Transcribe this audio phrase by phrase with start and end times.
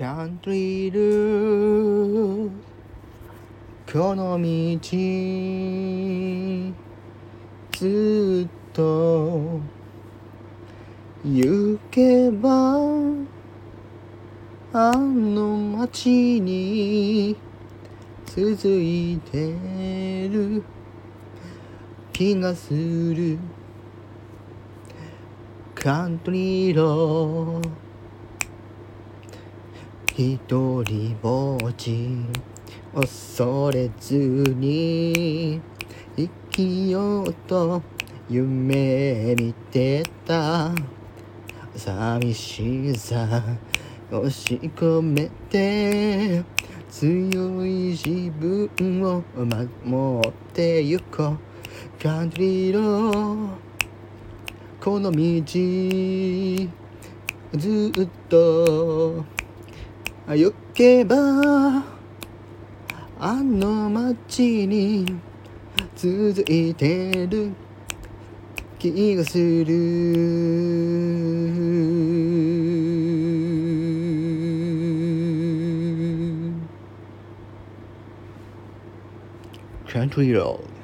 [0.00, 2.50] カントリール
[3.92, 4.78] この道。
[7.70, 9.60] ずっと
[11.22, 12.78] 行けば
[14.72, 17.36] あの街に
[18.24, 18.48] 続
[18.80, 19.52] いて
[20.30, 20.64] る。
[22.14, 23.38] 気がする。
[25.74, 27.89] カントリーロー。
[30.16, 32.08] 一人ぼっち
[32.92, 35.60] 恐れずに
[36.16, 37.80] 生きようと
[38.28, 40.72] 夢見てた。
[41.76, 43.42] 寂しさ
[44.10, 46.42] 押し込めて
[46.90, 52.02] 強い自分を守ってゆこう。
[52.02, 53.50] カントリーロ
[54.80, 55.18] この道
[57.56, 59.39] ずっと。
[60.36, 61.16] 行けば
[63.18, 65.04] あの街に
[65.96, 67.50] 続いてる
[68.78, 69.74] 気がする。
[79.88, 80.79] Country Road